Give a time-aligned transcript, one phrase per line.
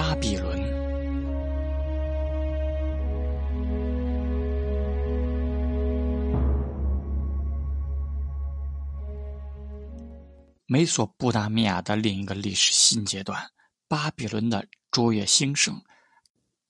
[0.00, 0.56] 巴比伦。
[10.66, 13.50] 美索不达米亚的另一个历史新阶段，
[13.88, 15.82] 巴比伦的卓越兴盛，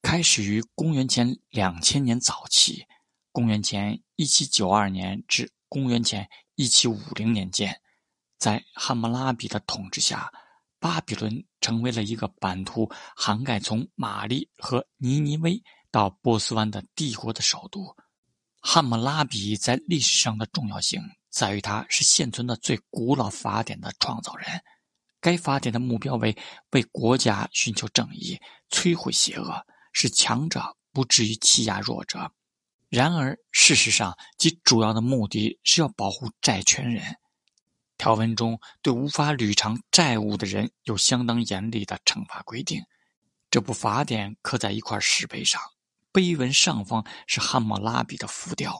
[0.00, 2.86] 开始于公元前两千年早期，
[3.32, 7.80] 公元前一七九二年至公元前一七五零年间，
[8.38, 10.32] 在汉谟拉比的统治下。
[10.78, 17.96] 巴比伦成为了一个版图涵盖从马利和尼尼微到波斯湾的帝国的首都。
[18.60, 21.00] 汉谟拉比在历史上的重要性。
[21.28, 24.48] 在于他是现存的最古老法典的创造人。
[25.20, 26.34] 该法典的目标为
[26.70, 28.40] 为国家寻求正义，
[28.70, 32.32] 摧毁邪恶，使强者不至于欺压弱者。
[32.88, 37.16] 然而，事实上，其主要的目的是要保护债权人。
[38.06, 42.80] 条文中对无法履偿债务的人有相当严厉的惩罚规定。
[43.50, 45.60] 这部法典刻在一块石碑上，
[46.12, 48.78] 碑文上方是汉谟拉比的浮雕，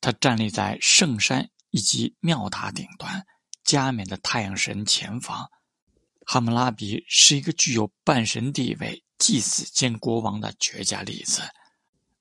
[0.00, 1.50] 他站立在圣山。
[1.68, 3.26] 以及庙塔顶端，
[3.64, 5.50] 加冕的太阳神前方，
[6.24, 11.42] 汉谟拉比是一个具有半神地位、祭司兼国王的绝佳例子，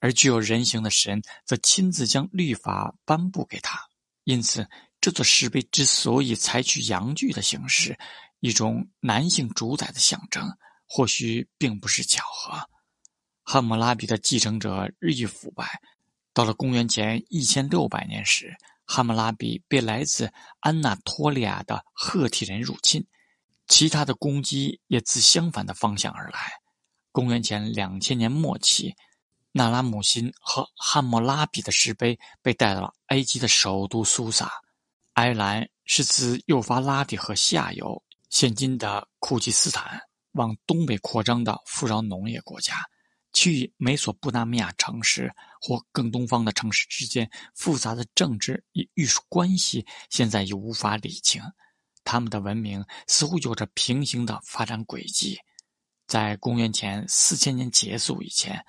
[0.00, 3.78] 而具有人形的神则亲自将律法颁布给他。
[4.24, 4.66] 因此，
[5.02, 7.98] 这座石碑之所以采取阳具的形式，
[8.38, 10.48] 一种男性主宰的象征，
[10.86, 12.70] 或许并不是巧合。
[13.42, 15.80] 汉谟拉比的继承者日益腐败，
[16.32, 18.56] 到了公元前一千六百年时。
[18.84, 23.04] 汉谟拉比被来自安纳托利亚的赫梯人入侵，
[23.66, 26.52] 其他的攻击也自相反的方向而来。
[27.10, 28.94] 公元前两千年末期，
[29.50, 34.61] 纳拉姆辛和汉谟拉比的石碑被带到了埃及的首都苏萨。
[35.14, 40.00] 埃兰是自幼发拉底河下游（现今的库吉斯坦）
[40.32, 42.76] 往东北扩张的富饶农业国家。
[43.34, 51.42] 其与美索不达米亚城市或更东方的城市之间复杂的政治与艺术关系，现在已无法理清。
[52.04, 55.38] 他们的文明似乎有着平行的发展轨迹。
[56.06, 58.62] 在公元前四千年结束以前，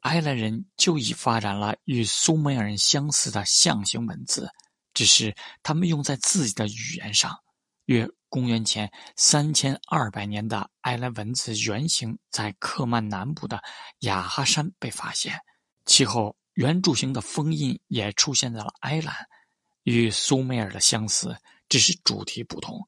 [0.00, 4.50] 埃兰人就已发展了与苏美尔人相似的象形文字，
[4.94, 7.38] 只是他们用在自己的语言上。
[7.86, 13.60] 约公元前三千二百年的埃兰文字原型在克曼南部的
[14.00, 15.40] 雅哈山被发现，
[15.86, 19.12] 其后圆柱形的封印也出现在了埃兰，
[19.82, 21.36] 与苏美尔的相似，
[21.68, 22.86] 只是主题不同。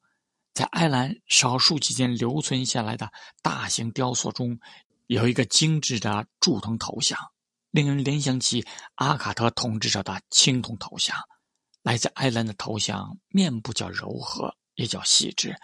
[0.54, 3.10] 在埃兰少数几件留存下来的
[3.42, 4.60] 大型雕塑中，
[5.08, 7.18] 有一个精致的铸铜头像，
[7.72, 8.64] 令人联想起
[8.94, 11.16] 阿卡特统治者的青铜头像。
[11.82, 14.54] 来自埃兰的头像面部较柔和。
[14.74, 15.54] 也较细致，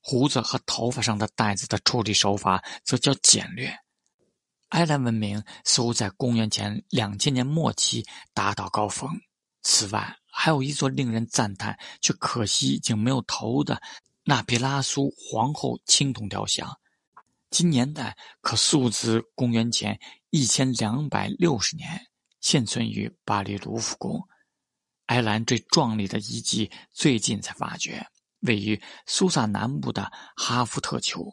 [0.00, 3.70] 胡子和头发上的带子的处理手法则较简略。
[4.70, 9.10] 埃兰文明似乎在公元前两千年末期达到高峰。
[9.62, 13.78] 此外，还有一座令人赞叹却可惜已经没有头的
[14.24, 16.74] 纳皮拉苏皇后青铜雕像，
[17.50, 22.06] 其年代可溯至公元前一千两百六十年，
[22.40, 24.26] 现存于巴黎卢浮宫。
[25.08, 28.06] 埃兰最壮丽的遗迹最近才发掘。
[28.40, 31.26] 位于苏萨南部的哈夫特丘，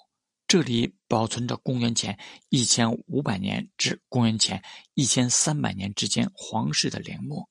[0.48, 2.18] 这里保存着公元前
[2.50, 7.48] 一千五百年至公元前一千三百年之间皇室的陵墓。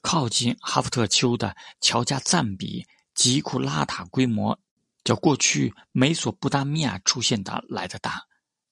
[0.00, 4.58] 靠近哈夫特丘的乔加赞比吉库拉塔规模
[5.02, 8.22] 较过去美索不达米亚出现的来得大，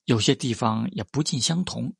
[0.04, 1.94] 有些地方也不尽相同。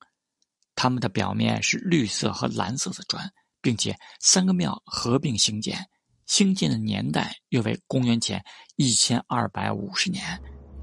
[0.75, 3.31] 它们的表面是绿色和蓝色的砖，
[3.63, 5.79] 并且三个庙合并兴建。
[6.27, 8.43] 兴建的年代约为公元前
[8.77, 10.23] 一千二百五十年，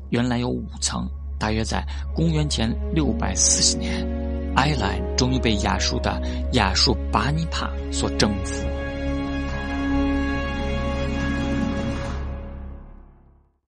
[0.10, 1.08] 原来有五层。
[1.40, 1.82] 大约在
[2.14, 4.06] 公元前六百四十年，
[4.58, 8.66] 埃兰终于被亚述的亚述巴尼帕所征服。